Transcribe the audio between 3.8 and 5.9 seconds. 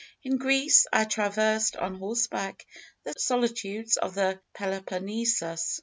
of the Peloponnesus.